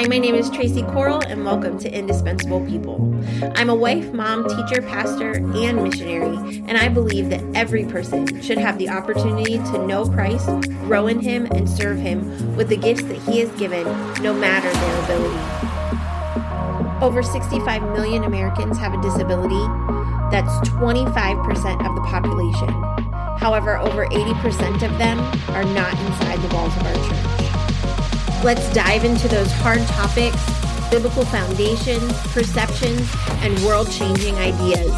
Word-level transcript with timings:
Hi, 0.00 0.06
my 0.06 0.16
name 0.16 0.34
is 0.34 0.48
Tracy 0.48 0.80
Coral, 0.80 1.20
and 1.26 1.44
welcome 1.44 1.78
to 1.80 1.92
Indispensable 1.92 2.64
People. 2.64 3.22
I'm 3.54 3.68
a 3.68 3.74
wife, 3.74 4.14
mom, 4.14 4.48
teacher, 4.48 4.80
pastor, 4.80 5.32
and 5.32 5.82
missionary, 5.82 6.38
and 6.66 6.78
I 6.78 6.88
believe 6.88 7.28
that 7.28 7.44
every 7.54 7.84
person 7.84 8.40
should 8.40 8.56
have 8.56 8.78
the 8.78 8.88
opportunity 8.88 9.58
to 9.58 9.86
know 9.86 10.06
Christ, 10.06 10.48
grow 10.86 11.06
in 11.06 11.20
Him, 11.20 11.44
and 11.52 11.68
serve 11.68 11.98
Him 11.98 12.56
with 12.56 12.70
the 12.70 12.78
gifts 12.78 13.02
that 13.02 13.18
He 13.18 13.40
has 13.40 13.50
given, 13.58 13.84
no 14.22 14.32
matter 14.32 14.72
their 14.72 15.04
ability. 15.04 15.38
Over 17.04 17.22
65 17.22 17.82
million 17.92 18.24
Americans 18.24 18.78
have 18.78 18.94
a 18.94 19.02
disability. 19.02 19.66
That's 20.30 20.66
25% 20.70 21.86
of 21.86 21.94
the 21.94 22.00
population. 22.08 22.70
However, 23.38 23.76
over 23.76 24.06
80% 24.06 24.76
of 24.76 24.96
them 24.96 25.18
are 25.54 25.64
not 25.74 25.92
inside 26.06 26.40
the 26.40 26.54
walls 26.54 26.74
of 26.78 26.86
our 26.86 26.94
church. 26.94 27.29
Let's 28.42 28.72
dive 28.72 29.04
into 29.04 29.28
those 29.28 29.52
hard 29.52 29.80
topics, 29.82 30.90
biblical 30.90 31.26
foundations, 31.26 32.10
perceptions, 32.28 33.06
and 33.42 33.58
world 33.60 33.90
changing 33.90 34.34
ideas. 34.36 34.90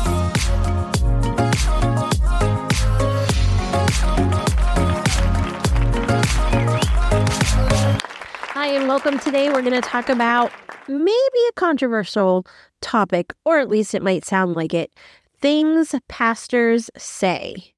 Hi, 8.55 8.69
and 8.69 8.87
welcome. 8.87 9.19
Today, 9.19 9.49
we're 9.49 9.63
going 9.63 9.73
to 9.73 9.81
talk 9.81 10.09
about 10.09 10.53
maybe 10.87 11.11
a 11.49 11.53
controversial 11.57 12.47
topic, 12.81 13.35
or 13.45 13.59
at 13.59 13.69
least 13.69 13.93
it 13.93 14.05
might 14.05 14.25
sound 14.25 14.55
like 14.55 14.73
it 14.73 14.93
things 15.41 15.97
pastors 16.07 16.93
say. 16.97 17.75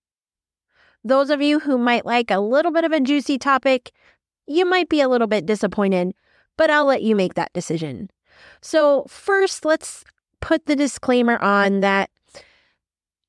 Those 1.02 1.30
of 1.30 1.40
you 1.40 1.60
who 1.60 1.78
might 1.78 2.04
like 2.04 2.30
a 2.30 2.38
little 2.38 2.70
bit 2.70 2.84
of 2.84 2.92
a 2.92 3.01
juicy 3.01 3.38
topic, 3.38 3.92
you 4.46 4.64
might 4.64 4.88
be 4.88 5.00
a 5.00 5.08
little 5.08 5.26
bit 5.26 5.46
disappointed, 5.46 6.14
but 6.56 6.70
I'll 6.70 6.86
let 6.86 7.02
you 7.02 7.16
make 7.16 7.34
that 7.34 7.52
decision. 7.52 8.10
So, 8.60 9.04
first, 9.09 9.64
let's 9.64 10.04
put 10.40 10.66
the 10.66 10.76
disclaimer 10.76 11.38
on 11.38 11.80
that 11.80 12.10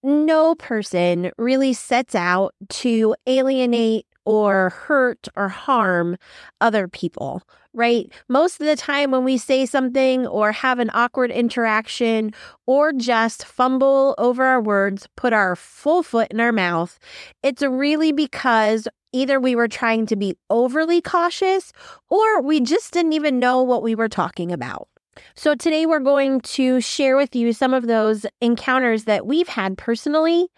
no 0.03 0.55
person 0.55 1.31
really 1.37 1.73
sets 1.73 2.13
out 2.13 2.53
to 2.69 3.15
alienate 3.25 4.05
or 4.25 4.69
hurt 4.71 5.27
or 5.35 5.49
harm 5.49 6.17
other 6.59 6.87
people, 6.87 7.43
right? 7.73 8.11
Most 8.27 8.59
of 8.59 8.67
the 8.67 8.75
time, 8.75 9.11
when 9.11 9.23
we 9.23 9.37
say 9.37 9.65
something 9.65 10.25
or 10.27 10.51
have 10.51 10.79
an 10.79 10.89
awkward 10.93 11.31
interaction 11.31 12.31
or 12.65 12.91
just 12.91 13.45
fumble 13.45 14.15
over 14.17 14.43
our 14.43 14.61
words, 14.61 15.07
put 15.15 15.33
our 15.33 15.55
full 15.55 16.03
foot 16.03 16.31
in 16.31 16.39
our 16.39 16.51
mouth, 16.51 16.97
it's 17.43 17.61
really 17.61 18.11
because 18.11 18.87
either 19.13 19.39
we 19.39 19.55
were 19.55 19.67
trying 19.67 20.05
to 20.07 20.15
be 20.15 20.35
overly 20.49 21.01
cautious 21.01 21.71
or 22.09 22.41
we 22.41 22.59
just 22.59 22.91
didn't 22.91 23.13
even 23.13 23.39
know 23.39 23.61
what 23.61 23.83
we 23.83 23.95
were 23.95 24.09
talking 24.09 24.51
about. 24.51 24.89
So, 25.35 25.55
today 25.55 25.85
we're 25.85 25.99
going 26.01 26.41
to 26.41 26.81
share 26.81 27.15
with 27.15 27.35
you 27.35 27.53
some 27.53 27.73
of 27.73 27.87
those 27.87 28.25
encounters 28.41 29.05
that 29.05 29.25
we've 29.25 29.47
had 29.47 29.77
personally 29.77 30.49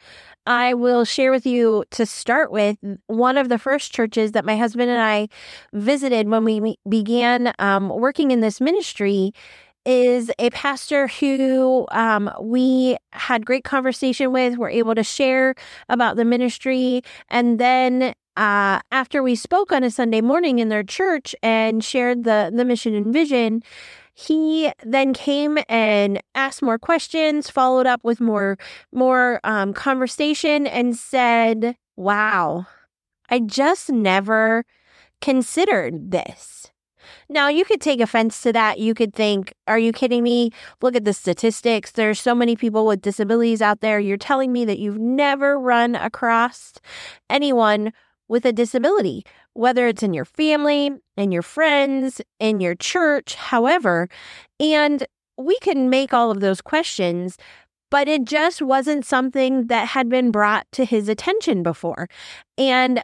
I 0.47 0.73
will 0.73 1.03
share 1.03 1.29
with 1.29 1.45
you 1.45 1.83
to 1.91 2.05
start 2.05 2.51
with 2.51 2.77
one 3.07 3.37
of 3.37 3.49
the 3.49 3.59
first 3.59 3.93
churches 3.93 4.31
that 4.31 4.45
my 4.45 4.55
husband 4.55 4.89
and 4.89 5.01
I 5.01 5.27
visited 5.73 6.29
when 6.29 6.45
we 6.45 6.77
began 6.87 7.53
um, 7.59 7.89
working 7.89 8.31
in 8.31 8.39
this 8.39 8.61
ministry 8.61 9.33
is 9.85 10.31
a 10.39 10.49
pastor 10.49 11.07
who 11.07 11.85
um, 11.91 12.31
we 12.41 12.97
had 13.11 13.45
great 13.45 13.65
conversation 13.65 14.31
with. 14.31 14.57
We're 14.57 14.69
able 14.69 14.95
to 14.95 15.03
share 15.03 15.53
about 15.89 16.15
the 16.15 16.25
ministry, 16.25 17.01
and 17.29 17.59
then 17.59 18.13
uh, 18.37 18.79
after 18.91 19.23
we 19.23 19.35
spoke 19.35 19.71
on 19.71 19.83
a 19.83 19.91
Sunday 19.91 20.21
morning 20.21 20.59
in 20.59 20.69
their 20.69 20.83
church 20.83 21.35
and 21.41 21.83
shared 21.83 22.23
the 22.23 22.51
the 22.53 22.65
mission 22.65 22.93
and 22.95 23.13
vision, 23.13 23.63
he 24.19 24.71
then 24.83 25.13
came 25.13 25.59
and 25.69 26.19
asked 26.33 26.63
more 26.63 26.79
questions, 26.79 27.51
followed 27.51 27.85
up 27.85 28.03
with 28.03 28.19
more 28.19 28.57
more 28.91 29.39
um, 29.43 29.73
conversation, 29.73 30.65
and 30.65 30.95
said, 30.97 31.77
"Wow, 31.95 32.65
I 33.29 33.41
just 33.41 33.91
never 33.91 34.65
considered 35.21 36.09
this." 36.09 36.71
Now, 37.29 37.47
you 37.47 37.63
could 37.63 37.79
take 37.79 38.01
offense 38.01 38.41
to 38.41 38.51
that. 38.53 38.79
You 38.79 38.95
could 38.95 39.13
think, 39.13 39.53
are 39.67 39.77
you 39.79 39.93
kidding 39.93 40.23
me? 40.23 40.49
Look 40.81 40.95
at 40.95 41.05
the 41.05 41.13
statistics. 41.13 41.91
There's 41.91 42.19
so 42.19 42.33
many 42.33 42.55
people 42.55 42.87
with 42.87 43.01
disabilities 43.01 43.61
out 43.61 43.81
there. 43.81 43.99
You're 43.99 44.17
telling 44.17 44.51
me 44.51 44.65
that 44.65 44.79
you've 44.79 44.99
never 44.99 45.59
run 45.59 45.95
across 45.95 46.73
anyone 47.29 47.93
with 48.27 48.45
a 48.45 48.51
disability 48.51 49.23
whether 49.57 49.87
it's 49.87 50.03
in 50.03 50.13
your 50.13 50.25
family, 50.25 50.91
in 51.17 51.31
your 51.31 51.41
friends, 51.41 52.21
in 52.39 52.59
your 52.59 52.75
church, 52.75 53.35
however. 53.35 54.07
And 54.59 55.05
we 55.37 55.57
can 55.59 55.89
make 55.89 56.13
all 56.13 56.29
of 56.29 56.41
those 56.41 56.61
questions, 56.61 57.37
but 57.89 58.07
it 58.07 58.23
just 58.23 58.61
wasn't 58.61 59.05
something 59.05 59.67
that 59.67 59.89
had 59.89 60.09
been 60.09 60.29
brought 60.29 60.67
to 60.73 60.85
his 60.85 61.09
attention 61.09 61.63
before. 61.63 62.07
And 62.57 63.03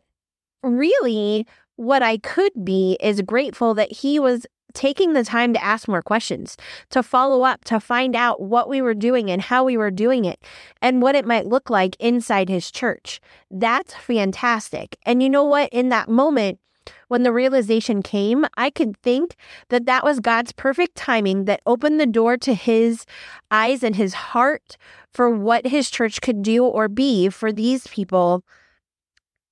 really, 0.61 1.47
what 1.75 2.03
I 2.03 2.17
could 2.17 2.51
be 2.63 2.97
is 3.01 3.21
grateful 3.21 3.73
that 3.73 3.91
he 3.91 4.19
was 4.19 4.45
taking 4.73 5.13
the 5.13 5.23
time 5.23 5.53
to 5.53 5.63
ask 5.63 5.87
more 5.87 6.01
questions, 6.01 6.57
to 6.89 7.03
follow 7.03 7.43
up, 7.43 7.63
to 7.65 7.79
find 7.79 8.15
out 8.15 8.41
what 8.41 8.69
we 8.69 8.81
were 8.81 8.93
doing 8.93 9.29
and 9.29 9.41
how 9.41 9.63
we 9.63 9.77
were 9.77 9.91
doing 9.91 10.25
it 10.25 10.43
and 10.81 11.01
what 11.01 11.15
it 11.15 11.25
might 11.25 11.45
look 11.45 11.69
like 11.69 11.95
inside 11.99 12.49
his 12.49 12.71
church. 12.71 13.19
That's 13.49 13.93
fantastic. 13.93 14.97
And 15.05 15.21
you 15.21 15.29
know 15.29 15.43
what? 15.43 15.69
In 15.71 15.89
that 15.89 16.09
moment, 16.09 16.59
when 17.07 17.23
the 17.23 17.31
realization 17.31 18.01
came, 18.01 18.45
I 18.57 18.69
could 18.69 18.97
think 18.97 19.35
that 19.69 19.85
that 19.85 20.03
was 20.03 20.19
God's 20.19 20.51
perfect 20.51 20.95
timing 20.95 21.45
that 21.45 21.61
opened 21.65 21.99
the 21.99 22.05
door 22.05 22.37
to 22.37 22.53
his 22.53 23.05
eyes 23.51 23.83
and 23.83 23.95
his 23.95 24.13
heart 24.13 24.77
for 25.11 25.29
what 25.29 25.67
his 25.67 25.89
church 25.89 26.21
could 26.21 26.41
do 26.41 26.65
or 26.65 26.87
be 26.87 27.29
for 27.29 27.51
these 27.51 27.87
people 27.87 28.43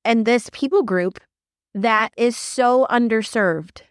and 0.03 0.25
this 0.25 0.49
people 0.51 0.83
group 0.83 1.19
that 1.73 2.11
is 2.17 2.35
so 2.35 2.87
underserved. 2.89 3.81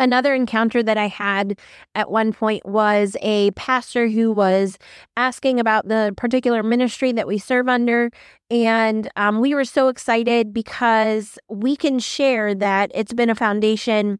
Another 0.00 0.34
encounter 0.34 0.82
that 0.82 0.96
I 0.96 1.08
had 1.08 1.58
at 1.94 2.10
one 2.10 2.32
point 2.32 2.64
was 2.64 3.18
a 3.20 3.50
pastor 3.50 4.08
who 4.08 4.32
was 4.32 4.78
asking 5.14 5.60
about 5.60 5.88
the 5.88 6.14
particular 6.16 6.62
ministry 6.62 7.12
that 7.12 7.26
we 7.26 7.36
serve 7.36 7.68
under. 7.68 8.10
And 8.50 9.10
um, 9.16 9.40
we 9.40 9.54
were 9.54 9.66
so 9.66 9.88
excited 9.88 10.54
because 10.54 11.38
we 11.50 11.76
can 11.76 11.98
share 11.98 12.54
that 12.54 12.90
it's 12.94 13.12
been 13.12 13.28
a 13.28 13.34
foundation 13.34 14.18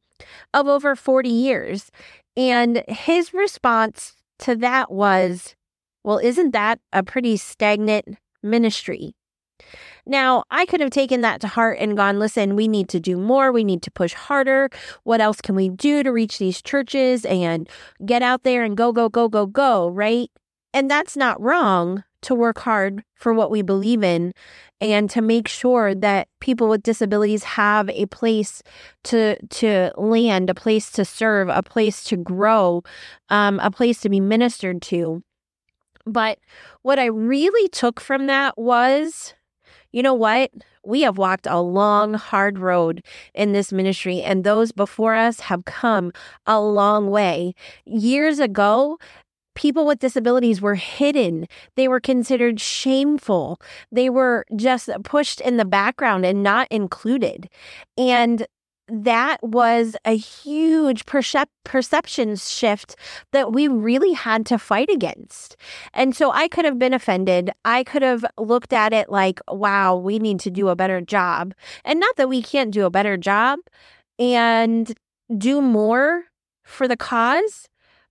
of 0.52 0.66
over 0.66 0.94
40 0.94 1.30
years. 1.30 1.90
And 2.36 2.84
his 2.86 3.32
response 3.32 4.16
to 4.40 4.54
that 4.56 4.92
was, 4.92 5.56
Well, 6.04 6.18
isn't 6.18 6.50
that 6.50 6.78
a 6.92 7.02
pretty 7.02 7.38
stagnant 7.38 8.18
ministry? 8.42 9.14
Now, 10.10 10.42
I 10.50 10.66
could 10.66 10.80
have 10.80 10.90
taken 10.90 11.20
that 11.20 11.40
to 11.42 11.46
heart 11.46 11.78
and 11.78 11.96
gone, 11.96 12.18
listen, 12.18 12.56
we 12.56 12.66
need 12.66 12.88
to 12.88 12.98
do 12.98 13.16
more. 13.16 13.52
We 13.52 13.62
need 13.62 13.80
to 13.82 13.92
push 13.92 14.12
harder. 14.12 14.68
What 15.04 15.20
else 15.20 15.40
can 15.40 15.54
we 15.54 15.68
do 15.68 16.02
to 16.02 16.10
reach 16.10 16.38
these 16.38 16.60
churches 16.60 17.24
and 17.24 17.68
get 18.04 18.20
out 18.20 18.42
there 18.42 18.64
and 18.64 18.76
go, 18.76 18.90
go, 18.90 19.08
go, 19.08 19.28
go, 19.28 19.46
go, 19.46 19.88
right? 19.88 20.28
And 20.74 20.90
that's 20.90 21.16
not 21.16 21.40
wrong 21.40 22.02
to 22.22 22.34
work 22.34 22.58
hard 22.58 23.04
for 23.14 23.32
what 23.32 23.52
we 23.52 23.62
believe 23.62 24.02
in 24.02 24.32
and 24.80 25.08
to 25.10 25.22
make 25.22 25.46
sure 25.46 25.94
that 25.94 26.26
people 26.40 26.68
with 26.68 26.82
disabilities 26.82 27.44
have 27.44 27.88
a 27.90 28.06
place 28.06 28.64
to 29.04 29.36
to 29.46 29.92
land, 29.96 30.50
a 30.50 30.54
place 30.54 30.90
to 30.90 31.04
serve, 31.04 31.48
a 31.48 31.62
place 31.62 32.02
to 32.04 32.16
grow, 32.16 32.82
um, 33.28 33.60
a 33.60 33.70
place 33.70 34.00
to 34.00 34.08
be 34.08 34.18
ministered 34.18 34.82
to. 34.82 35.22
But 36.04 36.40
what 36.82 36.98
I 36.98 37.04
really 37.04 37.68
took 37.68 38.00
from 38.00 38.26
that 38.26 38.58
was 38.58 39.34
you 39.92 40.02
know 40.02 40.14
what? 40.14 40.50
We 40.84 41.02
have 41.02 41.18
walked 41.18 41.46
a 41.46 41.60
long, 41.60 42.14
hard 42.14 42.58
road 42.58 43.04
in 43.34 43.52
this 43.52 43.72
ministry, 43.72 44.22
and 44.22 44.44
those 44.44 44.72
before 44.72 45.14
us 45.14 45.40
have 45.40 45.64
come 45.64 46.12
a 46.46 46.60
long 46.60 47.10
way. 47.10 47.54
Years 47.84 48.38
ago, 48.38 48.98
people 49.54 49.84
with 49.84 49.98
disabilities 49.98 50.60
were 50.60 50.76
hidden. 50.76 51.46
They 51.76 51.88
were 51.88 52.00
considered 52.00 52.60
shameful. 52.60 53.60
They 53.92 54.08
were 54.08 54.46
just 54.56 54.88
pushed 55.04 55.40
in 55.40 55.56
the 55.56 55.64
background 55.64 56.24
and 56.24 56.42
not 56.42 56.68
included. 56.70 57.48
And 57.98 58.46
that 58.90 59.42
was 59.42 59.96
a 60.04 60.16
huge 60.16 61.06
percep- 61.06 61.46
perception 61.64 62.36
shift 62.36 62.96
that 63.32 63.52
we 63.52 63.68
really 63.68 64.12
had 64.12 64.44
to 64.46 64.58
fight 64.58 64.90
against. 64.90 65.56
And 65.92 66.14
so 66.14 66.30
I 66.32 66.48
could 66.48 66.64
have 66.64 66.78
been 66.78 66.94
offended. 66.94 67.50
I 67.64 67.84
could 67.84 68.02
have 68.02 68.24
looked 68.38 68.72
at 68.72 68.92
it 68.92 69.10
like, 69.10 69.40
wow, 69.48 69.96
we 69.96 70.18
need 70.18 70.40
to 70.40 70.50
do 70.50 70.68
a 70.68 70.76
better 70.76 71.00
job. 71.00 71.54
And 71.84 72.00
not 72.00 72.16
that 72.16 72.28
we 72.28 72.42
can't 72.42 72.72
do 72.72 72.84
a 72.84 72.90
better 72.90 73.16
job 73.16 73.60
and 74.18 74.92
do 75.36 75.62
more 75.62 76.24
for 76.64 76.88
the 76.88 76.96
cause, 76.96 77.68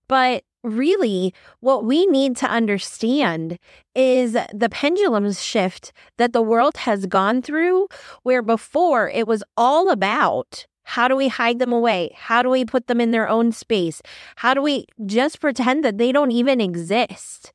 but 0.07 0.43
really 0.63 1.33
what 1.59 1.85
we 1.85 2.05
need 2.07 2.35
to 2.35 2.49
understand 2.49 3.57
is 3.95 4.33
the 4.53 4.69
pendulum 4.69 5.31
shift 5.31 5.93
that 6.17 6.33
the 6.33 6.41
world 6.41 6.77
has 6.77 7.05
gone 7.05 7.41
through 7.41 7.87
where 8.23 8.41
before 8.41 9.09
it 9.09 9.27
was 9.27 9.43
all 9.55 9.89
about 9.89 10.65
How 10.89 11.07
do 11.07 11.15
we 11.15 11.27
hide 11.27 11.59
them 11.59 11.71
away? 11.71 12.15
How 12.15 12.41
do 12.41 12.49
we 12.49 12.65
put 12.65 12.87
them 12.87 12.99
in 12.99 13.11
their 13.11 13.29
own 13.29 13.51
space? 13.51 14.01
How 14.37 14.55
do 14.55 14.61
we 14.63 14.87
just 15.05 15.39
pretend 15.39 15.85
that 15.85 15.99
they 15.99 16.11
don't 16.11 16.31
even 16.31 16.59
exist? 16.59 17.53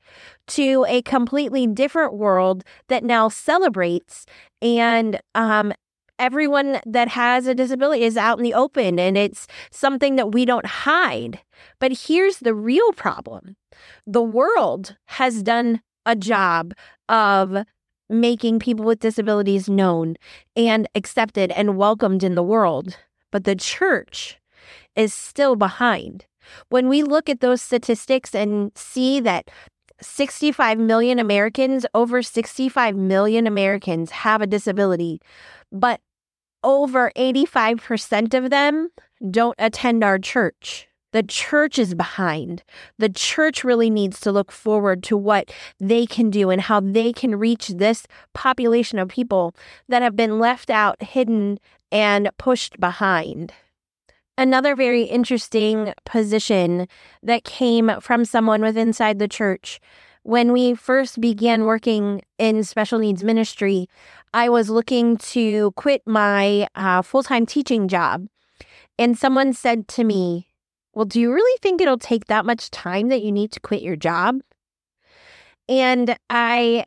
To 0.58 0.86
a 0.86 1.02
completely 1.02 1.66
different 1.66 2.14
world 2.14 2.62
that 2.86 3.02
now 3.02 3.28
celebrates 3.28 4.24
and 4.62 5.20
um, 5.34 5.72
everyone 6.20 6.80
that 6.86 7.08
has 7.08 7.48
a 7.48 7.56
disability 7.56 8.04
is 8.04 8.16
out 8.16 8.38
in 8.38 8.44
the 8.44 8.54
open 8.54 9.00
and 9.00 9.18
it's 9.18 9.48
something 9.72 10.14
that 10.14 10.30
we 10.30 10.44
don't 10.44 10.66
hide. 10.66 11.40
But 11.80 12.06
here's 12.06 12.38
the 12.38 12.54
real 12.54 12.92
problem 12.92 13.56
the 14.06 14.22
world 14.22 14.96
has 15.06 15.42
done 15.42 15.82
a 16.06 16.14
job 16.14 16.72
of 17.08 17.64
making 18.08 18.60
people 18.60 18.84
with 18.84 19.00
disabilities 19.00 19.68
known 19.68 20.14
and 20.54 20.88
accepted 20.94 21.50
and 21.50 21.76
welcomed 21.76 22.22
in 22.22 22.36
the 22.36 22.42
world 22.44 22.96
but 23.34 23.42
the 23.42 23.56
church 23.56 24.38
is 24.94 25.12
still 25.12 25.56
behind. 25.56 26.26
When 26.68 26.88
we 26.88 27.02
look 27.02 27.28
at 27.28 27.40
those 27.40 27.60
statistics 27.60 28.32
and 28.32 28.70
see 28.76 29.18
that 29.18 29.50
65 30.00 30.78
million 30.78 31.18
Americans, 31.18 31.84
over 31.94 32.22
65 32.22 32.94
million 32.94 33.48
Americans 33.48 34.12
have 34.12 34.40
a 34.40 34.46
disability, 34.46 35.20
but 35.72 36.00
over 36.62 37.10
85% 37.16 38.34
of 38.34 38.50
them 38.50 38.90
don't 39.32 39.56
attend 39.58 40.04
our 40.04 40.20
church. 40.20 40.86
The 41.10 41.24
church 41.24 41.76
is 41.76 41.94
behind. 41.94 42.62
The 42.98 43.08
church 43.08 43.64
really 43.64 43.90
needs 43.90 44.20
to 44.20 44.30
look 44.30 44.52
forward 44.52 45.02
to 45.04 45.16
what 45.16 45.52
they 45.80 46.06
can 46.06 46.30
do 46.30 46.50
and 46.50 46.60
how 46.60 46.78
they 46.78 47.12
can 47.12 47.34
reach 47.34 47.66
this 47.68 48.06
population 48.32 49.00
of 49.00 49.08
people 49.08 49.56
that 49.88 50.02
have 50.02 50.14
been 50.14 50.38
left 50.38 50.70
out, 50.70 51.02
hidden, 51.02 51.58
and 51.94 52.28
pushed 52.38 52.78
behind. 52.80 53.52
Another 54.36 54.74
very 54.74 55.04
interesting 55.04 55.94
position 56.04 56.88
that 57.22 57.44
came 57.44 58.00
from 58.00 58.24
someone 58.24 58.62
with 58.62 58.76
inside 58.76 59.20
the 59.20 59.28
church. 59.28 59.80
When 60.24 60.52
we 60.52 60.74
first 60.74 61.20
began 61.20 61.64
working 61.64 62.22
in 62.36 62.64
special 62.64 62.98
needs 62.98 63.22
ministry, 63.22 63.86
I 64.32 64.48
was 64.48 64.68
looking 64.68 65.18
to 65.18 65.70
quit 65.72 66.02
my 66.04 66.66
uh, 66.74 67.02
full 67.02 67.22
time 67.22 67.46
teaching 67.46 67.86
job. 67.86 68.26
And 68.98 69.16
someone 69.16 69.52
said 69.52 69.86
to 69.88 70.02
me, 70.02 70.48
Well, 70.94 71.04
do 71.04 71.20
you 71.20 71.32
really 71.32 71.58
think 71.62 71.80
it'll 71.80 71.98
take 71.98 72.26
that 72.26 72.44
much 72.44 72.70
time 72.70 73.08
that 73.08 73.22
you 73.22 73.30
need 73.30 73.52
to 73.52 73.60
quit 73.60 73.82
your 73.82 73.96
job? 73.96 74.40
And 75.68 76.16
I 76.28 76.86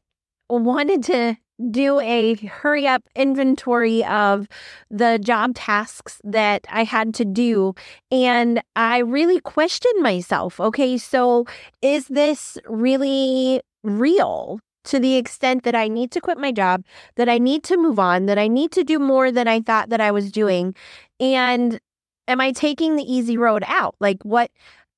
wanted 0.50 1.04
to 1.06 1.38
do 1.70 2.00
a 2.00 2.36
hurry 2.36 2.88
up 2.88 3.04
inventory 3.16 4.04
of 4.06 4.48
the 4.90 5.20
job 5.20 5.56
tasks 5.56 6.22
that 6.24 6.66
I 6.70 6.84
had 6.84 7.14
to 7.16 7.26
do. 7.26 7.74
And 8.12 8.62
I 8.76 9.00
really 9.00 9.40
questioned 9.40 10.02
myself 10.02 10.60
okay, 10.60 10.98
so 10.98 11.46
is 11.82 12.08
this 12.08 12.58
really 12.68 13.62
real? 13.84 14.60
To 14.86 15.00
the 15.00 15.18
extent 15.18 15.64
that 15.64 15.76
I 15.76 15.90
need 15.90 16.12
to 16.12 16.22
quit 16.22 16.38
my 16.38 16.54
job, 16.54 16.86
that 17.18 17.28
I 17.28 17.40
need 17.40 17.62
to 17.66 17.76
move 17.76 18.00
on, 18.00 18.26
that 18.28 18.38
I 18.38 18.48
need 18.48 18.72
to 18.72 18.86
do 18.86 19.00
more 19.00 19.34
than 19.34 19.46
I 19.46 19.60
thought 19.60 19.90
that 19.90 20.00
I 20.00 20.12
was 20.12 20.32
doing. 20.32 20.76
And 21.20 21.82
am 22.26 22.40
I 22.40 22.54
taking 22.54 22.96
the 22.96 23.04
easy 23.04 23.38
road 23.38 23.66
out? 23.68 23.96
Like, 24.00 24.24
what 24.24 24.50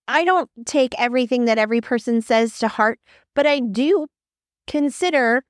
I 0.07 0.25
don't 0.25 0.49
take 0.65 0.93
everything 0.99 1.45
that 1.45 1.57
every 1.57 1.81
person 1.81 2.21
says 2.21 2.59
to 2.59 2.67
heart, 2.67 2.99
but 3.35 3.47
I 3.47 3.59
do 3.59 4.05
consider 4.67 5.43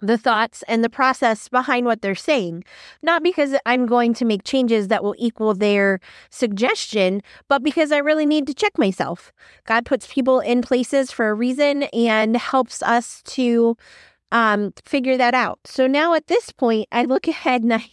the 0.00 0.18
thoughts 0.18 0.62
and 0.68 0.82
the 0.84 0.90
process 0.90 1.48
behind 1.48 1.86
what 1.86 2.02
they're 2.02 2.14
saying. 2.14 2.64
Not 3.02 3.22
because 3.22 3.54
I'm 3.66 3.86
going 3.86 4.14
to 4.14 4.24
make 4.24 4.44
changes 4.44 4.88
that 4.88 5.02
will 5.02 5.14
equal 5.18 5.54
their 5.54 6.00
suggestion, 6.30 7.22
but 7.48 7.62
because 7.62 7.92
I 7.92 7.98
really 7.98 8.26
need 8.26 8.46
to 8.46 8.54
check 8.54 8.78
myself. 8.78 9.32
God 9.66 9.84
puts 9.84 10.06
people 10.06 10.40
in 10.40 10.62
places 10.62 11.10
for 11.10 11.28
a 11.28 11.34
reason 11.34 11.84
and 11.84 12.36
helps 12.36 12.82
us 12.82 13.22
to 13.26 13.76
um, 14.30 14.72
figure 14.84 15.16
that 15.16 15.34
out. 15.34 15.58
So 15.64 15.86
now 15.86 16.14
at 16.14 16.26
this 16.26 16.52
point, 16.52 16.88
I 16.92 17.04
look 17.04 17.26
ahead 17.28 17.62
and 17.62 17.74
I, 17.74 17.84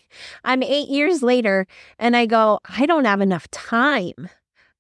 I'm 0.44 0.64
eight 0.64 0.90
years 0.90 1.24
later 1.24 1.68
and 1.98 2.16
I 2.16 2.26
go, 2.26 2.60
I 2.66 2.86
don't 2.86 3.06
have 3.06 3.22
enough 3.22 3.50
time 3.52 4.30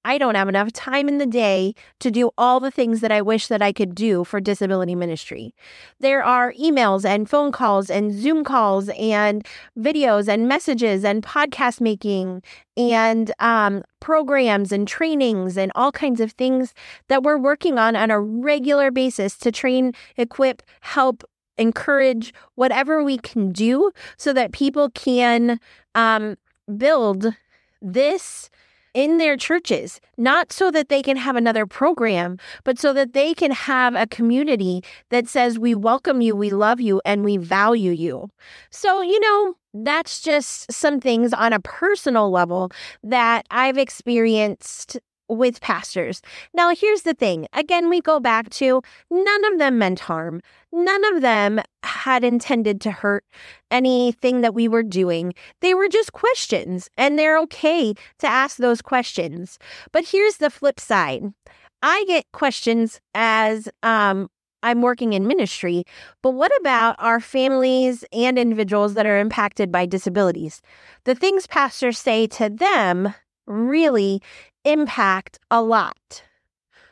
I 0.05 0.19
don't 0.19 0.35
have 0.35 0.47
enough 0.47 0.71
time 0.71 1.09
in 1.09 1.17
the 1.17 1.25
day 1.25 1.73
to 1.99 2.11
do 2.11 2.29
all 2.37 2.59
the 2.59 2.69
things 2.69 3.01
that 3.01 3.11
I 3.11 3.23
wish 3.23 3.47
that 3.47 3.63
I 3.63 3.73
could 3.73 3.95
do 3.95 4.23
for 4.23 4.39
disability 4.39 4.93
ministry. 4.93 5.55
There 5.99 6.23
are 6.23 6.53
emails 6.53 7.03
and 7.03 7.27
phone 7.27 7.51
calls 7.51 7.89
and 7.89 8.13
Zoom 8.13 8.43
calls 8.43 8.89
and 8.89 9.45
videos 9.77 10.27
and 10.27 10.47
messages 10.47 11.03
and 11.03 11.23
podcast 11.23 11.81
making 11.81 12.43
and 12.77 13.31
um, 13.39 13.83
programs 13.99 14.71
and 14.71 14.87
trainings 14.87 15.57
and 15.57 15.71
all 15.73 15.91
kinds 15.91 16.21
of 16.21 16.33
things 16.33 16.75
that 17.07 17.23
we're 17.23 17.39
working 17.39 17.79
on 17.79 17.95
on 17.95 18.11
a 18.11 18.21
regular 18.21 18.91
basis 18.91 19.35
to 19.39 19.51
train, 19.51 19.91
equip, 20.17 20.61
help, 20.81 21.23
encourage 21.57 22.31
whatever 22.53 23.03
we 23.03 23.17
can 23.17 23.51
do 23.51 23.91
so 24.17 24.33
that 24.33 24.51
people 24.51 24.91
can 24.91 25.59
um, 25.95 26.37
build 26.77 27.33
this 27.81 28.51
in 28.95 29.17
their 29.17 29.37
churches, 29.37 29.99
not 30.17 30.51
so 30.51 30.71
that 30.71 30.89
they 30.89 31.03
can 31.03 31.17
have 31.17 31.35
another 31.35 31.67
program, 31.67 32.39
but 32.63 32.79
so 32.79 32.93
that 32.93 33.13
they 33.13 33.35
can 33.35 33.51
have 33.51 33.93
a 33.93 34.07
community 34.07 34.81
that 35.11 35.27
says, 35.27 35.59
We 35.59 35.75
welcome 35.75 36.21
you, 36.21 36.35
we 36.35 36.49
love 36.49 36.81
you, 36.81 37.01
and 37.05 37.23
we 37.23 37.37
value 37.37 37.91
you. 37.91 38.31
So, 38.71 39.01
you 39.01 39.19
know, 39.19 39.55
that's 39.73 40.21
just 40.21 40.71
some 40.71 41.01
things 41.01 41.33
on 41.33 41.51
a 41.51 41.59
personal 41.59 42.31
level 42.31 42.71
that 43.03 43.45
I've 43.51 43.77
experienced 43.77 44.97
with 45.27 45.61
pastors. 45.61 46.21
Now, 46.53 46.73
here's 46.75 47.01
the 47.01 47.13
thing 47.13 47.47
again, 47.53 47.89
we 47.89 48.01
go 48.01 48.19
back 48.19 48.49
to 48.51 48.81
none 49.09 49.45
of 49.45 49.59
them 49.59 49.77
meant 49.77 50.01
harm. 50.01 50.41
None 50.71 51.05
of 51.15 51.21
them 51.21 51.61
had 51.83 52.23
intended 52.23 52.81
to 52.81 52.91
hurt 52.91 53.23
anything 53.71 54.41
that 54.41 54.53
we 54.53 54.67
were 54.67 54.83
doing. 54.83 55.33
They 55.61 55.73
were 55.73 55.87
just 55.87 56.13
questions, 56.13 56.89
and 56.97 57.17
they're 57.17 57.39
okay 57.39 57.93
to 58.19 58.27
ask 58.27 58.57
those 58.57 58.81
questions. 58.81 59.57
But 59.91 60.05
here's 60.05 60.37
the 60.37 60.49
flip 60.49 60.79
side 60.79 61.33
I 61.81 62.03
get 62.07 62.25
questions 62.31 62.99
as 63.13 63.69
um, 63.83 64.29
I'm 64.63 64.81
working 64.81 65.13
in 65.13 65.27
ministry, 65.27 65.83
but 66.23 66.31
what 66.31 66.51
about 66.59 66.95
our 66.97 67.19
families 67.19 68.03
and 68.11 68.39
individuals 68.39 68.95
that 68.95 69.05
are 69.05 69.19
impacted 69.19 69.71
by 69.71 69.85
disabilities? 69.85 70.61
The 71.03 71.13
things 71.13 71.45
pastors 71.45 71.99
say 71.99 72.25
to 72.27 72.49
them 72.49 73.13
really 73.45 74.21
impact 74.63 75.39
a 75.49 75.61
lot. 75.61 76.23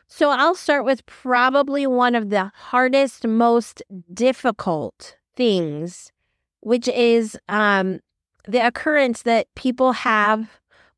So 0.08 0.30
I'll 0.30 0.56
start 0.56 0.86
with 0.86 1.06
probably 1.06 1.88
one 1.88 2.14
of 2.14 2.30
the 2.30 2.52
hardest, 2.56 3.26
most 3.26 3.82
difficult 4.14 5.18
things, 5.36 6.12
which 6.60 6.88
is 6.88 7.36
um, 7.50 8.00
the 8.48 8.66
occurrence 8.66 9.24
that 9.24 9.48
people 9.56 9.94
have 9.94 10.50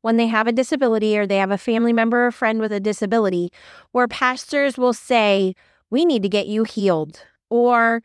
when 0.02 0.18
they 0.18 0.26
have 0.26 0.46
a 0.46 0.52
disability 0.52 1.18
or 1.18 1.26
they 1.26 1.38
have 1.38 1.50
a 1.50 1.58
family 1.58 1.92
member 1.92 2.26
or 2.26 2.30
friend 2.30 2.60
with 2.60 2.72
a 2.72 2.78
disability, 2.78 3.50
where 3.92 4.06
pastors 4.06 4.76
will 4.76 4.92
say, 4.92 5.54
We 5.90 6.04
need 6.04 6.22
to 6.22 6.28
get 6.28 6.46
you 6.46 6.64
healed, 6.64 7.22
or 7.48 8.02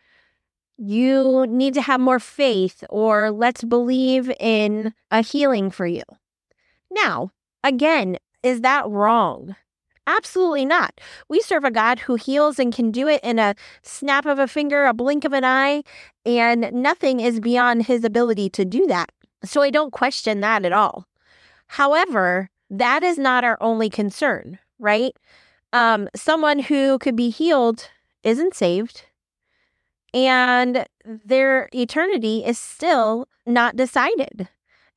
you 0.77 1.45
need 1.47 1.73
to 1.75 1.81
have 1.81 1.99
more 1.99 2.19
faith, 2.19 2.83
or 2.89 3.31
let's 3.31 3.63
believe 3.63 4.31
in 4.39 4.93
a 5.11 5.21
healing 5.21 5.69
for 5.69 5.85
you. 5.85 6.03
Now, 6.89 7.31
again, 7.63 8.17
is 8.43 8.61
that 8.61 8.87
wrong? 8.87 9.55
Absolutely 10.07 10.65
not. 10.65 10.99
We 11.29 11.41
serve 11.41 11.63
a 11.63 11.71
God 11.71 11.99
who 11.99 12.15
heals 12.15 12.57
and 12.59 12.73
can 12.73 12.91
do 12.91 13.07
it 13.07 13.21
in 13.23 13.37
a 13.37 13.55
snap 13.83 14.25
of 14.25 14.39
a 14.39 14.47
finger, 14.47 14.85
a 14.85 14.93
blink 14.93 15.25
of 15.25 15.33
an 15.33 15.45
eye, 15.45 15.83
and 16.25 16.71
nothing 16.73 17.19
is 17.19 17.39
beyond 17.39 17.85
his 17.85 18.03
ability 18.03 18.49
to 18.51 18.65
do 18.65 18.87
that. 18.87 19.11
So 19.43 19.61
I 19.61 19.69
don't 19.69 19.93
question 19.93 20.41
that 20.41 20.65
at 20.65 20.73
all. 20.73 21.07
However, 21.67 22.49
that 22.69 23.03
is 23.03 23.17
not 23.17 23.43
our 23.43 23.57
only 23.61 23.89
concern, 23.89 24.59
right? 24.79 25.15
Um, 25.71 26.09
someone 26.15 26.59
who 26.59 26.97
could 26.99 27.15
be 27.15 27.29
healed 27.29 27.89
isn't 28.23 28.55
saved, 28.55 29.05
and 30.13 30.85
their 31.05 31.69
eternity 31.73 32.43
is 32.43 32.57
still 32.57 33.27
not 33.45 33.75
decided. 33.75 34.49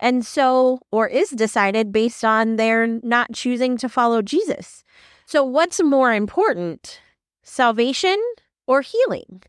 And 0.05 0.23
so, 0.23 0.81
or 0.93 1.09
is 1.09 1.31
decided 1.31 1.91
based 1.91 2.27
on 2.27 2.57
their 2.57 2.87
not 2.87 3.33
choosing 3.33 3.79
to 3.79 3.89
follow 3.89 4.21
Jesus. 4.21 4.85
So, 5.25 5.43
what's 5.43 5.83
more 5.83 6.13
important, 6.13 7.01
salvation 7.43 8.23
or 8.67 8.83
healing? 8.83 9.41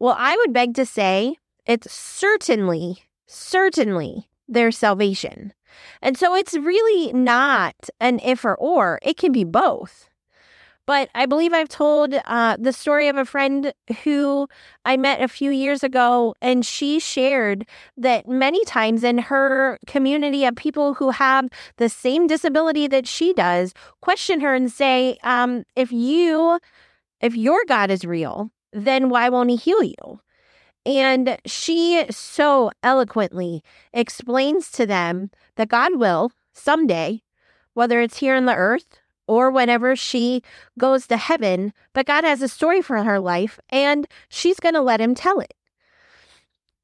Well, 0.00 0.16
I 0.18 0.36
would 0.36 0.52
beg 0.52 0.74
to 0.74 0.84
say 0.84 1.36
it's 1.64 1.92
certainly, 1.92 3.04
certainly 3.26 4.28
their 4.48 4.72
salvation. 4.72 5.52
And 6.02 6.18
so 6.18 6.34
it's 6.34 6.54
really 6.54 7.12
not 7.12 7.76
an 8.00 8.18
if 8.18 8.44
or 8.44 8.56
or, 8.56 8.98
it 9.00 9.16
can 9.16 9.30
be 9.30 9.44
both. 9.44 10.08
But 10.86 11.08
I 11.14 11.24
believe 11.26 11.52
I've 11.54 11.68
told 11.68 12.14
uh, 12.26 12.56
the 12.58 12.72
story 12.72 13.08
of 13.08 13.16
a 13.16 13.24
friend 13.24 13.72
who 14.02 14.48
I 14.84 14.96
met 14.96 15.22
a 15.22 15.28
few 15.28 15.50
years 15.50 15.82
ago, 15.82 16.34
and 16.42 16.64
she 16.64 16.98
shared 16.98 17.66
that 17.96 18.28
many 18.28 18.64
times 18.66 19.02
in 19.02 19.18
her 19.18 19.78
community 19.86 20.44
of 20.44 20.56
people 20.56 20.94
who 20.94 21.10
have 21.10 21.48
the 21.78 21.88
same 21.88 22.26
disability 22.26 22.86
that 22.88 23.08
she 23.08 23.32
does 23.32 23.72
question 24.02 24.40
her 24.40 24.54
and 24.54 24.70
say, 24.70 25.16
um, 25.22 25.64
if 25.74 25.90
you, 25.90 26.58
if 27.20 27.34
your 27.34 27.64
God 27.66 27.90
is 27.90 28.04
real, 28.04 28.50
then 28.72 29.08
why 29.08 29.30
won't 29.30 29.50
he 29.50 29.56
heal 29.56 29.82
you? 29.82 30.20
And 30.84 31.38
she 31.46 32.04
so 32.10 32.70
eloquently 32.82 33.62
explains 33.94 34.70
to 34.72 34.84
them 34.84 35.30
that 35.56 35.68
God 35.68 35.96
will 35.96 36.30
someday, 36.52 37.22
whether 37.72 38.02
it's 38.02 38.18
here 38.18 38.34
on 38.34 38.44
the 38.44 38.54
earth 38.54 38.98
or 39.26 39.50
whenever 39.50 39.96
she 39.96 40.42
goes 40.78 41.06
to 41.06 41.16
heaven, 41.16 41.72
but 41.92 42.06
God 42.06 42.24
has 42.24 42.42
a 42.42 42.48
story 42.48 42.82
for 42.82 43.02
her 43.02 43.20
life 43.20 43.58
and 43.70 44.06
she's 44.28 44.60
going 44.60 44.74
to 44.74 44.80
let 44.80 45.00
him 45.00 45.14
tell 45.14 45.40
it. 45.40 45.54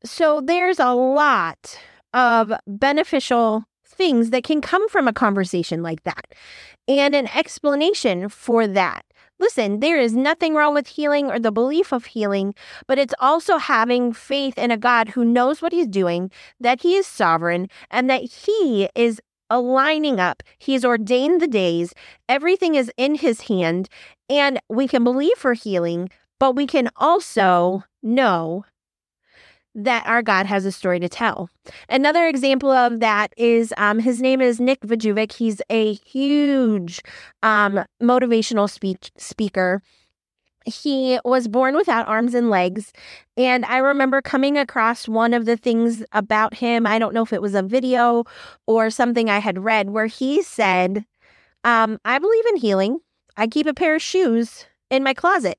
So 0.05 0.41
there's 0.41 0.79
a 0.79 0.93
lot 0.93 1.79
of 2.15 2.53
beneficial 2.67 3.65
things 3.85 4.31
that 4.31 4.45
can 4.45 4.61
come 4.61 4.89
from 4.89 5.07
a 5.07 5.13
conversation 5.13 5.83
like 5.83 6.05
that 6.05 6.27
and 6.89 7.15
an 7.15 7.29
explanation 7.35 8.29
for 8.29 8.67
that. 8.67 9.05
Listen, 9.39 9.81
there 9.81 9.99
is 9.99 10.15
nothing 10.15 10.55
wrong 10.55 10.75
with 10.75 10.87
healing 10.87 11.31
or 11.31 11.39
the 11.39 11.51
belief 11.51 11.93
of 11.93 12.05
healing, 12.05 12.55
but 12.87 12.99
it's 12.99 13.15
also 13.19 13.57
having 13.57 14.13
faith 14.13 14.59
in 14.59 14.71
a 14.71 14.77
God 14.77 15.09
who 15.09 15.25
knows 15.25 15.63
what 15.63 15.73
he's 15.73 15.87
doing, 15.87 16.31
that 16.61 16.83
he 16.83 16.95
is 16.95 17.07
sovereign, 17.07 17.69
and 17.91 18.11
that 18.11 18.23
he 18.23 18.89
is 18.95 19.21
aligning 19.51 20.21
up. 20.21 20.43
He's 20.59 20.85
ordained 20.85 21.41
the 21.41 21.49
days, 21.49 21.93
everything 22.29 22.75
is 22.77 22.91
in 22.97 23.17
his 23.17 23.43
hand, 23.43 23.89
and 24.29 24.61
we 24.69 24.89
can 24.89 25.05
believe 25.05 25.37
for 25.37 25.55
healing, 25.55 26.09
but 26.39 26.55
we 26.55 26.67
can 26.67 26.89
also 26.97 27.85
know 28.03 28.65
that 29.75 30.07
our 30.07 30.23
God 30.23 30.47
has 30.47 30.65
a 30.65 30.73
story 30.73 30.99
to 31.01 31.09
tell. 31.09 31.49
Another 31.89 32.27
example 32.27 32.71
of 32.71 33.01
that 33.01 33.33
is 33.37 33.73
um, 33.77 34.01
his 34.01 34.21
name 34.21 34.41
is 34.41 34.61
Nick 34.61 34.81
Vujicic. 34.81 35.33
He's 35.33 35.63
a 35.71 35.95
huge 35.95 37.01
um, 37.43 37.85
motivational 38.03 38.69
speech 38.69 39.13
speaker. 39.17 39.83
He 40.71 41.19
was 41.25 41.49
born 41.49 41.77
without 41.77 42.09
arms 42.09 42.35
and 42.35 42.51
legs. 42.51 42.93
And 43.37 43.65
I 43.65 43.79
remember 43.79 44.23
coming 44.23 44.57
across 44.57 45.09
one 45.09 45.35
of 45.35 45.45
the 45.45 45.57
things 45.57 46.05
about 46.13 46.55
him. 46.55 46.87
I 46.87 46.99
don't 46.99 47.15
know 47.15 47.23
if 47.23 47.33
it 47.33 47.43
was 47.43 47.55
a 47.55 47.63
video 47.63 48.25
or 48.67 48.91
something 48.91 49.29
I 49.29 49.39
had 49.39 49.63
read 49.65 49.91
where 49.91 50.07
he 50.07 50.43
said, 50.43 51.05
um, 51.65 51.99
I 52.05 52.19
believe 52.19 52.47
in 52.47 52.57
healing. 52.57 53.01
I 53.37 53.47
keep 53.47 53.67
a 53.67 53.75
pair 53.75 53.95
of 53.95 54.03
shoes 54.03 54.67
in 54.91 55.03
my 55.03 55.15
closet. 55.15 55.59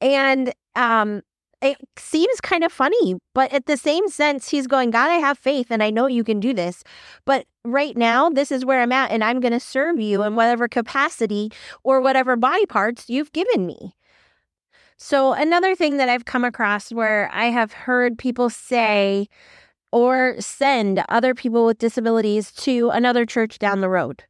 And 0.00 0.52
um, 0.76 1.22
it 1.62 1.76
seems 1.98 2.40
kind 2.40 2.64
of 2.64 2.72
funny, 2.72 3.16
but 3.34 3.52
at 3.52 3.66
the 3.66 3.76
same 3.76 4.08
sense, 4.08 4.48
he's 4.48 4.66
going, 4.66 4.90
God, 4.90 5.10
I 5.10 5.16
have 5.16 5.38
faith 5.38 5.70
and 5.70 5.82
I 5.82 5.90
know 5.90 6.06
you 6.06 6.24
can 6.24 6.40
do 6.40 6.54
this. 6.54 6.82
But 7.26 7.46
right 7.64 7.96
now, 7.96 8.30
this 8.30 8.50
is 8.50 8.64
where 8.64 8.80
I'm 8.80 8.92
at, 8.92 9.10
and 9.10 9.22
I'm 9.22 9.40
going 9.40 9.52
to 9.52 9.60
serve 9.60 10.00
you 10.00 10.22
in 10.22 10.36
whatever 10.36 10.68
capacity 10.68 11.52
or 11.84 12.00
whatever 12.00 12.34
body 12.36 12.64
parts 12.64 13.10
you've 13.10 13.32
given 13.32 13.66
me. 13.66 13.94
So, 15.02 15.32
another 15.32 15.74
thing 15.74 15.96
that 15.96 16.10
I've 16.10 16.26
come 16.26 16.44
across 16.44 16.92
where 16.92 17.30
I 17.32 17.46
have 17.46 17.72
heard 17.72 18.18
people 18.18 18.50
say 18.50 19.28
or 19.92 20.36
send 20.38 21.02
other 21.08 21.34
people 21.34 21.64
with 21.64 21.78
disabilities 21.78 22.52
to 22.52 22.90
another 22.90 23.24
church 23.24 23.58
down 23.58 23.80
the 23.80 23.88
road. 23.88 24.24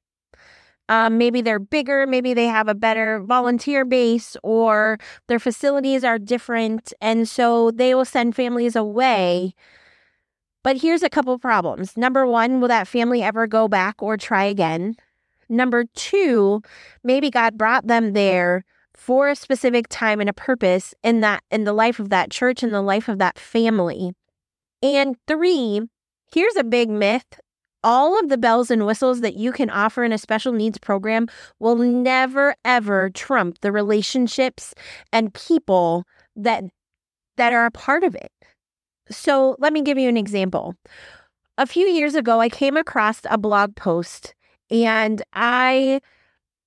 Um, 0.88 1.18
maybe 1.18 1.42
they're 1.42 1.58
bigger, 1.58 2.06
maybe 2.06 2.34
they 2.34 2.46
have 2.46 2.68
a 2.68 2.74
better 2.76 3.18
volunteer 3.18 3.84
base, 3.84 4.36
or 4.44 4.98
their 5.26 5.40
facilities 5.40 6.04
are 6.04 6.20
different. 6.20 6.92
And 7.00 7.28
so 7.28 7.72
they 7.72 7.92
will 7.92 8.04
send 8.04 8.36
families 8.36 8.76
away. 8.76 9.56
But 10.62 10.80
here's 10.80 11.02
a 11.02 11.10
couple 11.10 11.36
problems. 11.40 11.96
Number 11.96 12.28
one, 12.28 12.60
will 12.60 12.68
that 12.68 12.86
family 12.86 13.24
ever 13.24 13.48
go 13.48 13.66
back 13.66 14.00
or 14.00 14.16
try 14.16 14.44
again? 14.44 14.94
Number 15.48 15.84
two, 15.96 16.62
maybe 17.02 17.28
God 17.28 17.58
brought 17.58 17.88
them 17.88 18.12
there 18.12 18.64
for 19.00 19.30
a 19.30 19.34
specific 19.34 19.88
time 19.88 20.20
and 20.20 20.28
a 20.28 20.34
purpose 20.34 20.94
in 21.02 21.20
that 21.20 21.42
in 21.50 21.64
the 21.64 21.72
life 21.72 21.98
of 21.98 22.10
that 22.10 22.30
church 22.30 22.62
and 22.62 22.72
the 22.72 22.82
life 22.82 23.08
of 23.08 23.18
that 23.18 23.38
family. 23.38 24.12
And 24.82 25.16
three, 25.26 25.80
here's 26.32 26.56
a 26.56 26.64
big 26.64 26.90
myth 26.90 27.24
all 27.82 28.20
of 28.20 28.28
the 28.28 28.36
bells 28.36 28.70
and 28.70 28.84
whistles 28.84 29.22
that 29.22 29.36
you 29.36 29.52
can 29.52 29.70
offer 29.70 30.04
in 30.04 30.12
a 30.12 30.18
special 30.18 30.52
needs 30.52 30.76
program 30.76 31.28
will 31.60 31.76
never 31.76 32.54
ever 32.62 33.08
trump 33.08 33.58
the 33.62 33.72
relationships 33.72 34.74
and 35.14 35.32
people 35.32 36.04
that 36.36 36.64
that 37.38 37.54
are 37.54 37.64
a 37.64 37.70
part 37.70 38.04
of 38.04 38.14
it. 38.14 38.30
So, 39.10 39.56
let 39.58 39.72
me 39.72 39.80
give 39.80 39.96
you 39.96 40.10
an 40.10 40.18
example. 40.18 40.74
A 41.56 41.64
few 41.64 41.86
years 41.86 42.14
ago, 42.14 42.38
I 42.38 42.50
came 42.50 42.76
across 42.76 43.22
a 43.24 43.38
blog 43.38 43.76
post 43.76 44.34
and 44.70 45.22
I 45.32 46.00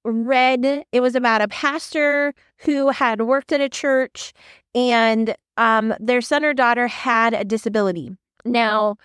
read 0.04 0.86
it 0.92 1.00
was 1.02 1.16
about 1.16 1.42
a 1.42 1.48
pastor 1.48 2.34
who 2.58 2.90
had 2.90 3.22
worked 3.22 3.52
at 3.52 3.62
a 3.62 3.70
church 3.70 4.34
and 4.76 5.36
um, 5.58 5.94
their 6.00 6.22
son 6.22 6.44
or 6.44 6.54
daughter 6.54 6.88
had 6.88 7.34
a 7.34 7.44
disability. 7.44 8.16
Now, 8.46 8.98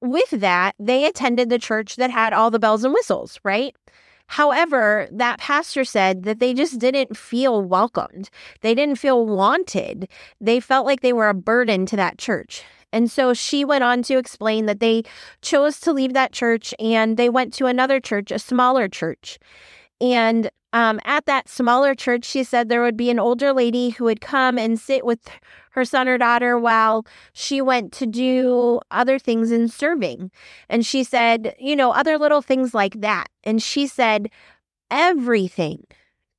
with 0.00 0.30
that, 0.30 0.74
they 0.78 1.04
attended 1.04 1.50
the 1.50 1.58
church 1.58 1.96
that 1.96 2.10
had 2.10 2.32
all 2.32 2.50
the 2.50 2.58
bells 2.58 2.84
and 2.84 2.94
whistles, 2.94 3.40
right? 3.44 3.74
However, 4.28 5.08
that 5.12 5.38
pastor 5.38 5.84
said 5.84 6.24
that 6.24 6.40
they 6.40 6.52
just 6.52 6.78
didn't 6.78 7.16
feel 7.16 7.62
welcomed. 7.62 8.28
They 8.60 8.74
didn't 8.74 8.98
feel 8.98 9.24
wanted. 9.26 10.08
They 10.40 10.60
felt 10.60 10.86
like 10.86 11.00
they 11.00 11.12
were 11.12 11.28
a 11.28 11.34
burden 11.34 11.86
to 11.86 11.96
that 11.96 12.18
church. 12.18 12.64
And 12.92 13.10
so 13.10 13.34
she 13.34 13.64
went 13.64 13.84
on 13.84 14.02
to 14.04 14.16
explain 14.16 14.66
that 14.66 14.80
they 14.80 15.02
chose 15.42 15.78
to 15.80 15.92
leave 15.92 16.12
that 16.14 16.32
church 16.32 16.74
and 16.80 17.16
they 17.16 17.28
went 17.28 17.52
to 17.54 17.66
another 17.66 18.00
church, 18.00 18.30
a 18.30 18.38
smaller 18.38 18.88
church. 18.88 19.38
And 20.00 20.50
um, 20.72 21.00
at 21.04 21.26
that 21.26 21.48
smaller 21.48 21.94
church, 21.94 22.24
she 22.24 22.44
said 22.44 22.68
there 22.68 22.82
would 22.82 22.96
be 22.96 23.10
an 23.10 23.18
older 23.18 23.52
lady 23.52 23.90
who 23.90 24.04
would 24.04 24.20
come 24.20 24.58
and 24.58 24.78
sit 24.78 25.06
with 25.06 25.20
her 25.70 25.84
son 25.84 26.08
or 26.08 26.18
daughter 26.18 26.58
while 26.58 27.06
she 27.32 27.60
went 27.62 27.92
to 27.92 28.06
do 28.06 28.80
other 28.90 29.18
things 29.18 29.50
in 29.50 29.68
serving. 29.68 30.30
And 30.68 30.84
she 30.84 31.02
said, 31.02 31.54
you 31.58 31.76
know, 31.76 31.92
other 31.92 32.18
little 32.18 32.42
things 32.42 32.74
like 32.74 33.00
that. 33.00 33.28
And 33.44 33.62
she 33.62 33.86
said, 33.86 34.28
everything, 34.90 35.84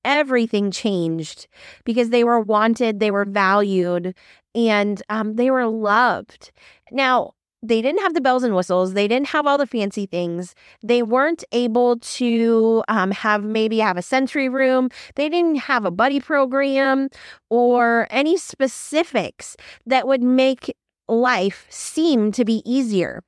everything 0.05 0.71
changed 0.71 1.47
because 1.83 2.09
they 2.09 2.23
were 2.23 2.39
wanted, 2.39 2.99
they 2.99 3.11
were 3.11 3.25
valued, 3.25 4.15
and 4.53 5.01
um, 5.09 5.35
they 5.35 5.49
were 5.51 5.67
loved. 5.67 6.51
Now, 6.91 7.33
they 7.63 7.81
didn't 7.81 8.01
have 8.01 8.13
the 8.13 8.21
bells 8.21 8.43
and 8.43 8.55
whistles. 8.55 8.93
They 8.93 9.07
didn't 9.07 9.27
have 9.27 9.47
all 9.47 9.57
the 9.57 9.65
fancy 9.65 10.05
things. 10.05 10.53
They 10.83 11.01
weren't 11.01 11.43
able 11.51 11.97
to 11.97 12.83
um, 12.87 13.11
have 13.11 13.43
maybe 13.43 13.79
have 13.79 13.97
a 13.97 14.01
sensory 14.01 14.47
room. 14.47 14.89
They 15.15 15.27
didn't 15.27 15.57
have 15.57 15.85
a 15.85 15.91
buddy 15.91 16.19
program 16.19 17.09
or 17.49 18.07
any 18.09 18.37
specifics 18.37 19.55
that 19.85 20.07
would 20.07 20.21
make 20.21 20.75
life 21.07 21.65
seem 21.69 22.31
to 22.33 22.45
be 22.45 22.61
easier. 22.65 23.23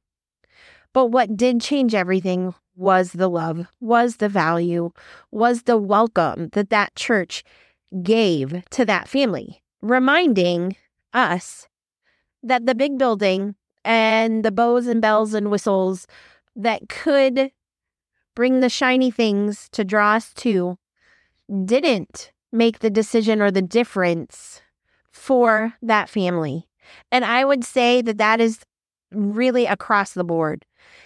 But 0.94 1.08
what 1.08 1.36
did 1.36 1.62
change 1.62 1.96
everything 1.96 2.54
was 2.76 3.12
the 3.12 3.30
love, 3.30 3.68
was 3.80 4.18
the 4.18 4.30
value, 4.30 4.92
was 5.32 5.64
the 5.64 5.78
welcome 5.78 6.50
that 6.54 6.70
that 6.70 6.96
church 6.96 7.44
gave 8.04 8.64
to 8.70 8.86
that 8.86 9.08
family, 9.08 9.62
reminding 9.82 10.76
us 11.14 11.68
that 12.44 12.66
the 12.66 12.76
big 12.76 12.98
building 12.98 13.56
and 13.84 14.44
the 14.44 14.52
bows 14.52 14.88
and 14.88 15.02
bells 15.02 15.34
and 15.34 15.52
whistles 15.52 16.08
that 16.56 16.90
could 16.90 17.52
bring 18.36 18.60
the 18.60 18.70
shiny 18.70 19.12
things 19.12 19.70
to 19.72 19.84
draw 19.84 20.14
us 20.14 20.34
to 20.34 20.78
didn't 21.66 22.32
make 22.52 22.80
the 22.80 22.90
decision 22.90 23.42
or 23.42 23.52
the 23.52 23.62
difference 23.62 24.62
for 25.12 25.74
that 25.82 26.10
family. 26.10 26.68
And 27.12 27.26
I 27.26 27.46
would 27.46 27.64
say 27.64 28.02
that 28.02 28.18
that 28.18 28.40
is 28.40 28.60
really 29.12 29.66
across 29.66 30.14
the 30.14 30.24
board. 30.24 30.66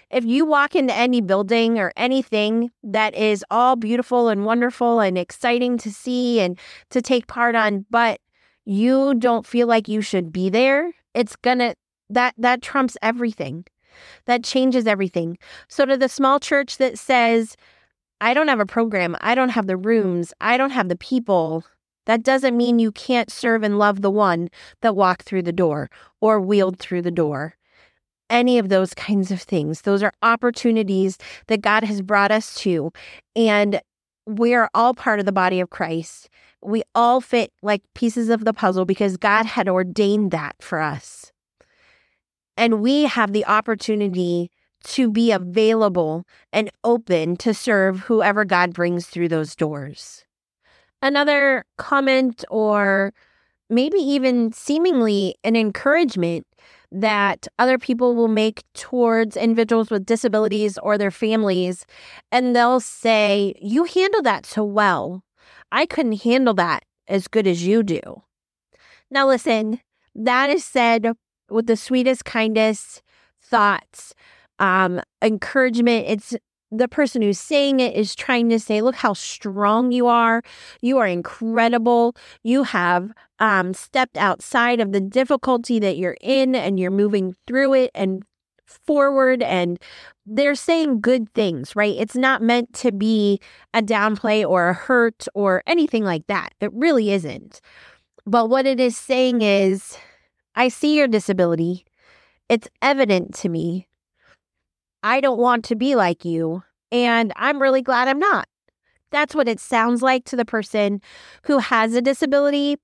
If 0.09 0.23
you 0.25 0.45
walk 0.45 0.75
into 0.75 0.93
any 0.93 1.21
building 1.21 1.79
or 1.79 1.91
anything 1.97 2.71
that 2.83 3.15
is 3.15 3.43
all 3.49 3.75
beautiful 3.75 4.29
and 4.29 4.45
wonderful 4.45 4.99
and 4.99 5.17
exciting 5.17 5.77
to 5.79 5.91
see 5.91 6.39
and 6.39 6.59
to 6.91 7.01
take 7.01 7.27
part 7.27 7.55
on, 7.55 7.85
but 7.89 8.19
you 8.65 9.15
don't 9.15 9.45
feel 9.45 9.67
like 9.67 9.87
you 9.87 10.01
should 10.01 10.31
be 10.31 10.49
there, 10.49 10.91
it's 11.13 11.35
going 11.35 11.59
to 11.59 11.75
that 12.13 12.35
that 12.37 12.61
trumps 12.61 12.97
everything. 13.01 13.65
That 14.25 14.43
changes 14.43 14.87
everything. 14.87 15.37
So 15.67 15.85
to 15.85 15.97
the 15.97 16.09
small 16.09 16.39
church 16.39 16.77
that 16.77 16.97
says, 16.97 17.55
I 18.21 18.33
don't 18.33 18.47
have 18.47 18.59
a 18.59 18.65
program, 18.65 19.15
I 19.21 19.35
don't 19.35 19.49
have 19.49 19.67
the 19.67 19.77
rooms, 19.77 20.33
I 20.41 20.57
don't 20.57 20.71
have 20.71 20.89
the 20.89 20.95
people, 20.95 21.63
that 22.05 22.23
doesn't 22.23 22.57
mean 22.57 22.79
you 22.79 22.91
can't 22.91 23.31
serve 23.31 23.63
and 23.63 23.79
love 23.79 24.01
the 24.01 24.11
one 24.11 24.49
that 24.81 24.95
walked 24.95 25.23
through 25.23 25.43
the 25.43 25.53
door 25.53 25.89
or 26.21 26.39
wheeled 26.39 26.79
through 26.79 27.01
the 27.01 27.11
door. 27.11 27.55
Any 28.29 28.57
of 28.57 28.69
those 28.69 28.93
kinds 28.93 29.31
of 29.31 29.41
things. 29.41 29.81
Those 29.81 30.01
are 30.01 30.13
opportunities 30.21 31.17
that 31.47 31.61
God 31.61 31.83
has 31.83 32.01
brought 32.01 32.31
us 32.31 32.55
to. 32.55 32.91
And 33.35 33.81
we're 34.25 34.69
all 34.73 34.93
part 34.93 35.19
of 35.19 35.25
the 35.25 35.31
body 35.31 35.59
of 35.59 35.69
Christ. 35.69 36.29
We 36.61 36.83
all 36.95 37.21
fit 37.21 37.51
like 37.61 37.83
pieces 37.93 38.29
of 38.29 38.45
the 38.45 38.53
puzzle 38.53 38.85
because 38.85 39.17
God 39.17 39.45
had 39.45 39.67
ordained 39.67 40.31
that 40.31 40.55
for 40.59 40.79
us. 40.79 41.32
And 42.57 42.81
we 42.81 43.03
have 43.03 43.33
the 43.33 43.45
opportunity 43.45 44.51
to 44.83 45.09
be 45.09 45.31
available 45.31 46.25
and 46.51 46.69
open 46.83 47.37
to 47.37 47.53
serve 47.53 48.01
whoever 48.01 48.45
God 48.45 48.73
brings 48.73 49.07
through 49.07 49.29
those 49.29 49.55
doors. 49.55 50.25
Another 51.01 51.65
comment, 51.77 52.45
or 52.49 53.13
maybe 53.69 53.97
even 53.97 54.51
seemingly 54.51 55.35
an 55.43 55.55
encouragement 55.55 56.45
that 56.91 57.47
other 57.57 57.77
people 57.77 58.15
will 58.15 58.27
make 58.27 58.63
towards 58.73 59.35
individuals 59.35 59.89
with 59.89 60.05
disabilities 60.05 60.77
or 60.77 60.97
their 60.97 61.11
families. 61.11 61.85
And 62.31 62.55
they'll 62.55 62.79
say, 62.79 63.55
You 63.61 63.85
handle 63.85 64.21
that 64.21 64.45
so 64.45 64.63
well. 64.63 65.23
I 65.71 65.85
couldn't 65.85 66.23
handle 66.23 66.53
that 66.55 66.83
as 67.07 67.27
good 67.27 67.47
as 67.47 67.65
you 67.65 67.83
do. 67.83 67.99
Now, 69.09 69.27
listen, 69.27 69.81
that 70.15 70.49
is 70.49 70.63
said 70.63 71.13
with 71.49 71.67
the 71.67 71.75
sweetest, 71.75 72.25
kindest 72.25 73.01
thoughts, 73.41 74.13
um, 74.59 75.01
encouragement. 75.21 76.05
It's 76.07 76.35
the 76.71 76.87
person 76.87 77.21
who's 77.21 77.39
saying 77.39 77.79
it 77.79 77.95
is 77.95 78.15
trying 78.15 78.49
to 78.49 78.59
say, 78.59 78.81
look 78.81 78.95
how 78.95 79.13
strong 79.13 79.91
you 79.91 80.07
are. 80.07 80.41
You 80.81 80.97
are 80.97 81.07
incredible. 81.07 82.15
You 82.41 82.63
have 82.63 83.11
um, 83.39 83.73
stepped 83.73 84.17
outside 84.17 84.79
of 84.79 84.91
the 84.91 84.99
difficulty 84.99 85.79
that 85.79 85.97
you're 85.97 86.17
in 86.19 86.55
and 86.55 86.79
you're 86.79 86.91
moving 86.91 87.35
through 87.45 87.75
it 87.75 87.91
and 87.93 88.23
forward. 88.65 89.43
And 89.43 89.79
they're 90.25 90.55
saying 90.55 91.01
good 91.01 91.31
things, 91.33 91.75
right? 91.75 91.95
It's 91.95 92.15
not 92.15 92.41
meant 92.41 92.73
to 92.75 92.91
be 92.91 93.39
a 93.73 93.81
downplay 93.81 94.47
or 94.47 94.69
a 94.69 94.73
hurt 94.73 95.27
or 95.35 95.61
anything 95.67 96.03
like 96.03 96.25
that. 96.27 96.53
It 96.59 96.73
really 96.73 97.11
isn't. 97.11 97.61
But 98.25 98.49
what 98.49 98.65
it 98.65 98.79
is 98.79 98.97
saying 98.97 99.41
is, 99.41 99.97
I 100.55 100.67
see 100.67 100.95
your 100.95 101.07
disability. 101.07 101.85
It's 102.49 102.67
evident 102.81 103.33
to 103.35 103.49
me. 103.49 103.87
I 105.01 105.19
don't 105.19 105.39
want 105.39 105.65
to 105.65 105.75
be 105.75 105.95
like 105.95 106.23
you, 106.23 106.63
and 106.91 107.33
I'm 107.35 107.61
really 107.61 107.81
glad 107.81 108.07
I'm 108.07 108.19
not. 108.19 108.47
That's 109.11 109.35
what 109.35 109.47
it 109.47 109.59
sounds 109.59 110.01
like 110.01 110.25
to 110.25 110.35
the 110.35 110.45
person 110.45 111.01
who 111.43 111.59
has 111.59 111.93
a 111.93 112.01
disability. 112.01 112.77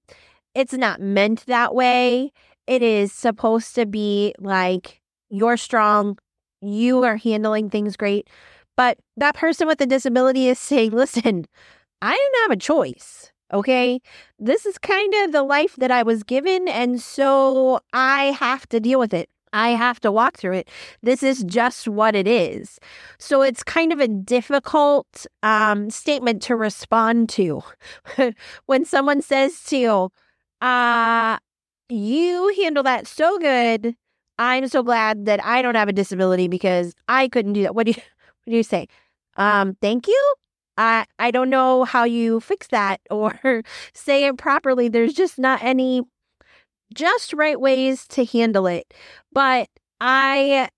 It's 0.54 0.74
not 0.74 1.02
meant 1.02 1.46
that 1.46 1.74
way. 1.74 2.32
It 2.68 2.82
is 2.82 3.12
supposed 3.12 3.74
to 3.76 3.86
be 3.86 4.36
like, 4.40 5.02
you're 5.30 5.58
strong, 5.58 6.18
you 6.62 7.04
are 7.04 7.18
handling 7.18 7.70
things 7.70 7.96
great. 7.96 8.30
But 8.76 8.98
that 9.18 9.36
person 9.36 9.68
with 9.68 9.80
the 9.80 9.86
disability 9.86 10.48
is 10.48 10.60
saying, 10.60 10.92
listen, 10.92 11.46
I 12.02 12.16
didn't 12.16 12.42
have 12.44 12.52
a 12.52 12.58
choice. 12.58 13.32
Okay. 13.52 14.00
This 14.38 14.66
is 14.66 14.78
kind 14.78 15.14
of 15.24 15.32
the 15.32 15.44
life 15.44 15.76
that 15.78 15.92
I 15.92 16.04
was 16.04 16.24
given. 16.24 16.68
And 16.68 17.02
so 17.02 17.80
I 17.94 18.26
have 18.40 18.68
to 18.70 18.80
deal 18.80 19.00
with 19.00 19.14
it. 19.14 19.30
I 19.52 19.70
have 19.70 20.00
to 20.02 20.12
walk 20.12 20.38
through 20.38 20.54
it. 20.54 20.70
This 21.02 21.24
is 21.24 21.44
just 21.44 21.88
what 21.88 22.16
it 22.16 22.28
is. 22.28 22.80
So 23.18 23.42
it's 23.42 23.64
kind 23.64 23.92
of 23.92 24.00
a 24.00 24.08
difficult 24.08 25.26
um, 25.42 25.90
statement 25.90 26.44
to 26.44 26.56
respond 26.56 27.30
to 27.30 27.64
when 28.68 28.86
someone 28.86 29.22
says 29.24 29.64
to 29.66 29.78
you, 29.78 30.10
uh, 30.62 31.38
you 31.90 32.54
handle 32.62 32.84
that 32.84 33.08
so 33.08 33.40
good. 33.40 33.96
I'm 34.38 34.68
so 34.68 34.84
glad 34.84 35.26
that 35.26 35.44
I 35.44 35.62
don't 35.64 35.76
have 35.76 35.90
a 35.90 35.94
disability 35.94 36.48
because 36.48 36.94
I 37.08 37.28
couldn't 37.28 37.54
do 37.54 37.64
that. 37.64 37.74
What 37.74 37.88
do 37.88 37.94
you, 37.94 38.02
what 38.44 38.52
do 38.52 38.56
you 38.56 38.64
say? 38.64 38.88
Um, 39.36 39.76
thank 39.82 40.08
you. 40.08 40.34
I 40.80 41.06
I 41.20 41.30
don't 41.32 41.50
know 41.50 41.84
how 41.84 42.06
you 42.06 42.40
fix 42.40 42.68
that 42.68 43.02
or 43.12 43.62
say 43.94 44.26
it 44.26 44.38
properly. 44.38 44.88
There's 44.88 45.14
just 45.14 45.38
not 45.38 45.62
any 45.62 46.02
just 46.94 47.34
right 47.34 47.60
ways 47.60 48.08
to 48.08 48.26
handle 48.26 48.66
it. 48.66 48.94
But 49.32 49.70
I 50.02 50.70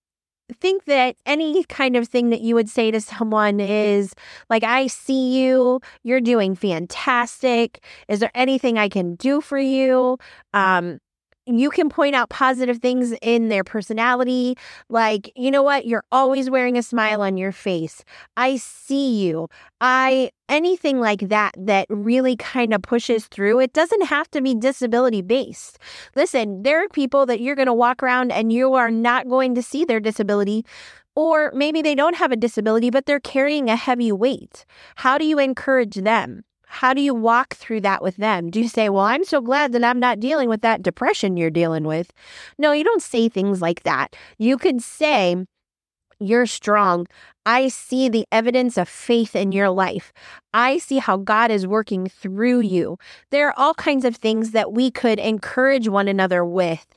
think 0.60 0.86
that 0.86 1.15
any 1.25 1.63
kind 1.65 1.96
of 1.96 2.08
thing 2.08 2.29
that 2.29 2.41
you 2.41 2.55
would 2.55 2.70
say 2.70 2.91
to 2.91 3.00
someone 3.00 3.60
is 3.62 4.13
like, 4.50 4.63
I 4.63 4.88
see 4.88 5.41
you, 5.41 5.79
you're 6.03 6.20
doing 6.20 6.55
fantastic. 6.55 7.83
Is 8.09 8.20
there 8.20 8.31
anything 8.35 8.77
I 8.77 8.90
can 8.90 9.16
do 9.16 9.40
for 9.40 9.57
you? 9.57 10.18
Um, 10.53 11.00
you 11.45 11.69
can 11.69 11.89
point 11.89 12.15
out 12.15 12.29
positive 12.29 12.77
things 12.77 13.13
in 13.21 13.49
their 13.49 13.63
personality. 13.63 14.55
Like, 14.89 15.31
you 15.35 15.49
know 15.51 15.63
what? 15.63 15.85
You're 15.85 16.03
always 16.11 16.49
wearing 16.49 16.77
a 16.77 16.83
smile 16.83 17.21
on 17.21 17.37
your 17.37 17.51
face. 17.51 18.03
I 18.37 18.57
see 18.57 19.23
you. 19.23 19.47
I, 19.79 20.31
anything 20.49 20.99
like 20.99 21.29
that, 21.29 21.55
that 21.57 21.87
really 21.89 22.35
kind 22.35 22.73
of 22.73 22.81
pushes 22.81 23.27
through. 23.27 23.59
It 23.59 23.73
doesn't 23.73 24.03
have 24.03 24.29
to 24.31 24.41
be 24.41 24.53
disability 24.53 25.21
based. 25.21 25.79
Listen, 26.15 26.63
there 26.63 26.83
are 26.83 26.89
people 26.89 27.25
that 27.25 27.41
you're 27.41 27.55
going 27.55 27.67
to 27.67 27.73
walk 27.73 28.03
around 28.03 28.31
and 28.31 28.53
you 28.53 28.73
are 28.75 28.91
not 28.91 29.27
going 29.27 29.55
to 29.55 29.63
see 29.63 29.83
their 29.83 29.99
disability. 29.99 30.65
Or 31.15 31.51
maybe 31.53 31.81
they 31.81 31.95
don't 31.95 32.15
have 32.15 32.31
a 32.31 32.37
disability, 32.37 32.89
but 32.89 33.05
they're 33.05 33.19
carrying 33.19 33.69
a 33.69 33.75
heavy 33.75 34.11
weight. 34.13 34.65
How 34.95 35.17
do 35.17 35.25
you 35.25 35.39
encourage 35.39 35.95
them? 35.95 36.43
How 36.72 36.94
do 36.94 37.01
you 37.01 37.14
walk 37.14 37.55
through 37.55 37.81
that 37.81 38.01
with 38.01 38.16
them? 38.16 38.50
Do 38.50 38.62
you 38.62 38.70
say, 38.70 38.88
Well, 38.88 39.03
I'm 39.03 39.25
so 39.25 39.42
glad 39.42 39.74
that 39.74 39.84
I'm 39.84 40.00
not 40.00 40.22
dealing 40.22 40.48
with 40.48 40.62
that 40.62 40.81
depression 40.81 41.36
you're 41.36 41.50
dealing 41.50 41.84
with? 41.84 42.14
No, 42.57 42.72
you 42.72 42.86
don't 42.86 43.01
say 43.01 43.27
things 43.27 43.62
like 43.62 43.84
that. 43.84 44.16
You 44.38 44.57
could 44.57 44.81
say, 44.81 45.36
You're 46.20 46.46
strong. 46.46 47.07
I 47.46 47.68
see 47.68 48.07
the 48.07 48.25
evidence 48.31 48.77
of 48.77 48.88
faith 48.88 49.36
in 49.36 49.51
your 49.51 49.70
life. 49.70 50.14
I 50.53 50.77
see 50.77 51.00
how 51.00 51.18
God 51.18 51.51
is 51.51 51.68
working 51.68 52.07
through 52.07 52.62
you. 52.62 52.98
There 53.31 53.50
are 53.50 53.60
all 53.60 53.74
kinds 53.74 54.05
of 54.05 54.16
things 54.16 54.51
that 54.51 54.72
we 54.72 54.92
could 54.92 55.20
encourage 55.20 55.90
one 55.90 56.07
another 56.07 56.46
with. 56.46 56.88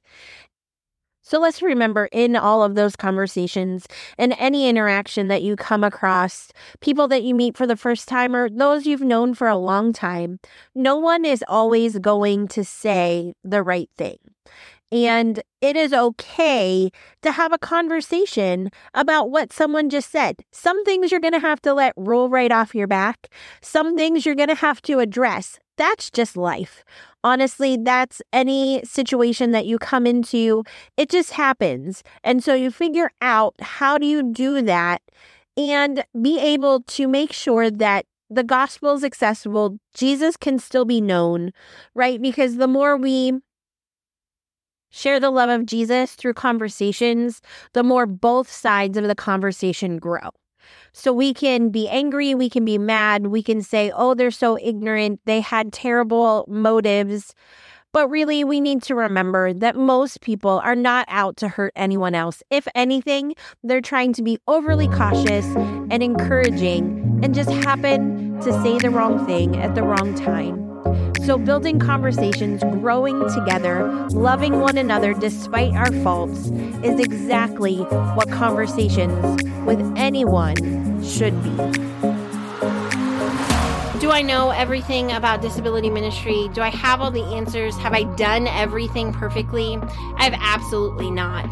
So 1.24 1.40
let's 1.40 1.62
remember 1.62 2.10
in 2.12 2.36
all 2.36 2.62
of 2.62 2.74
those 2.74 2.96
conversations 2.96 3.86
and 4.18 4.34
any 4.38 4.68
interaction 4.68 5.28
that 5.28 5.42
you 5.42 5.56
come 5.56 5.82
across, 5.82 6.52
people 6.80 7.08
that 7.08 7.22
you 7.22 7.34
meet 7.34 7.56
for 7.56 7.66
the 7.66 7.76
first 7.76 8.06
time 8.06 8.36
or 8.36 8.50
those 8.50 8.84
you've 8.84 9.00
known 9.00 9.32
for 9.32 9.48
a 9.48 9.56
long 9.56 9.94
time, 9.94 10.38
no 10.74 10.98
one 10.98 11.24
is 11.24 11.42
always 11.48 11.98
going 11.98 12.46
to 12.48 12.62
say 12.62 13.32
the 13.42 13.62
right 13.62 13.88
thing. 13.96 14.18
And 14.92 15.42
it 15.62 15.76
is 15.76 15.94
okay 15.94 16.90
to 17.22 17.32
have 17.32 17.54
a 17.54 17.58
conversation 17.58 18.70
about 18.92 19.30
what 19.30 19.50
someone 19.50 19.88
just 19.88 20.10
said. 20.10 20.44
Some 20.52 20.84
things 20.84 21.10
you're 21.10 21.20
going 21.20 21.32
to 21.32 21.40
have 21.40 21.62
to 21.62 21.72
let 21.72 21.94
roll 21.96 22.28
right 22.28 22.52
off 22.52 22.74
your 22.74 22.86
back. 22.86 23.28
Some 23.62 23.96
things 23.96 24.26
you're 24.26 24.34
going 24.34 24.50
to 24.50 24.54
have 24.54 24.82
to 24.82 24.98
address. 24.98 25.58
That's 25.76 26.10
just 26.10 26.36
life 26.36 26.84
honestly, 27.24 27.78
that's 27.78 28.22
any 28.32 28.84
situation 28.84 29.50
that 29.52 29.66
you 29.66 29.78
come 29.78 30.06
into, 30.06 30.62
it 30.96 31.08
just 31.08 31.32
happens. 31.32 32.04
And 32.22 32.44
so 32.44 32.54
you 32.54 32.70
figure 32.70 33.10
out 33.22 33.54
how 33.60 33.98
do 33.98 34.06
you 34.06 34.22
do 34.22 34.62
that 34.62 35.02
and 35.56 36.04
be 36.20 36.38
able 36.38 36.82
to 36.82 37.08
make 37.08 37.32
sure 37.32 37.70
that 37.70 38.04
the 38.30 38.44
gospel 38.44 38.94
is 38.94 39.04
accessible, 39.04 39.78
Jesus 39.94 40.36
can 40.36 40.58
still 40.58 40.84
be 40.84 41.00
known, 41.00 41.52
right? 41.94 42.20
Because 42.20 42.56
the 42.56 42.68
more 42.68 42.96
we 42.96 43.32
share 44.90 45.20
the 45.20 45.30
love 45.30 45.50
of 45.50 45.66
Jesus 45.66 46.14
through 46.14 46.34
conversations, 46.34 47.40
the 47.72 47.82
more 47.82 48.06
both 48.06 48.50
sides 48.50 48.98
of 48.98 49.06
the 49.06 49.14
conversation 49.14 49.98
grow. 49.98 50.30
So 50.92 51.12
we 51.12 51.34
can 51.34 51.70
be 51.70 51.88
angry, 51.88 52.34
we 52.34 52.48
can 52.48 52.64
be 52.64 52.78
mad, 52.78 53.26
we 53.28 53.42
can 53.42 53.62
say, 53.62 53.90
oh, 53.94 54.14
they're 54.14 54.30
so 54.30 54.58
ignorant, 54.60 55.20
they 55.24 55.40
had 55.40 55.72
terrible 55.72 56.44
motives. 56.48 57.34
But 57.92 58.08
really, 58.08 58.42
we 58.42 58.60
need 58.60 58.82
to 58.84 58.96
remember 58.96 59.52
that 59.52 59.76
most 59.76 60.20
people 60.20 60.60
are 60.64 60.74
not 60.74 61.06
out 61.08 61.36
to 61.38 61.48
hurt 61.48 61.72
anyone 61.76 62.14
else. 62.14 62.42
If 62.50 62.66
anything, 62.74 63.34
they're 63.62 63.80
trying 63.80 64.12
to 64.14 64.22
be 64.22 64.38
overly 64.48 64.88
cautious 64.88 65.46
and 65.54 66.02
encouraging 66.02 67.20
and 67.22 67.34
just 67.34 67.50
happen 67.50 68.40
to 68.40 68.52
say 68.62 68.78
the 68.78 68.90
wrong 68.90 69.24
thing 69.26 69.56
at 69.56 69.76
the 69.76 69.84
wrong 69.84 70.14
time. 70.16 70.63
So, 71.24 71.38
building 71.38 71.78
conversations, 71.78 72.62
growing 72.62 73.18
together, 73.30 73.88
loving 74.10 74.60
one 74.60 74.76
another 74.76 75.14
despite 75.14 75.72
our 75.72 75.90
faults 76.02 76.48
is 76.84 77.00
exactly 77.00 77.78
what 77.78 78.30
conversations 78.30 79.42
with 79.64 79.80
anyone 79.96 80.54
should 81.02 81.42
be. 81.42 81.56
Do 84.00 84.10
I 84.10 84.20
know 84.22 84.50
everything 84.50 85.12
about 85.12 85.40
disability 85.40 85.88
ministry? 85.88 86.50
Do 86.52 86.60
I 86.60 86.68
have 86.68 87.00
all 87.00 87.10
the 87.10 87.24
answers? 87.34 87.74
Have 87.78 87.94
I 87.94 88.02
done 88.16 88.46
everything 88.46 89.10
perfectly? 89.10 89.78
I 90.18 90.24
have 90.24 90.38
absolutely 90.38 91.10
not. 91.10 91.50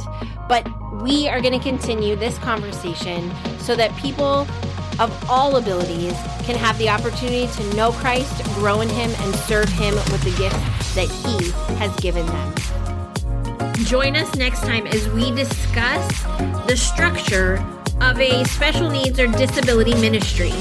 But 0.51 0.69
we 1.01 1.29
are 1.29 1.41
going 1.41 1.59
to 1.59 1.65
continue 1.67 2.15
this 2.15 2.37
conversation 2.37 3.33
so 3.59 3.75
that 3.77 3.97
people 3.97 4.47
of 5.03 5.29
all 5.29 5.57
abilities 5.57 6.15
can 6.45 6.57
have 6.57 6.79
the 6.79 6.89
opportunity 6.89 7.49
to 7.49 7.75
know 7.75 7.91
Christ, 7.91 8.45
grow 8.55 8.83
in 8.83 8.89
Him, 8.89 9.11
and 9.19 9.35
serve 9.35 9.69
Him 9.71 9.95
with 9.95 10.23
the 10.23 10.31
gifts 10.39 10.95
that 10.95 11.09
He 11.11 11.51
has 11.75 11.95
given 11.97 12.25
them. 12.27 13.75
Join 13.85 14.15
us 14.15 14.33
next 14.37 14.61
time 14.61 14.87
as 14.87 15.09
we 15.09 15.33
discuss 15.33 16.23
the 16.69 16.77
structure 16.77 17.55
of 18.01 18.21
a 18.21 18.45
special 18.45 18.91
needs 18.91 19.19
or 19.19 19.27
disability 19.27 19.95
ministry. 19.95 20.53